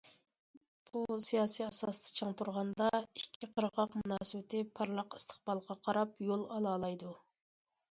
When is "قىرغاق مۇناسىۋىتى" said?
3.59-4.65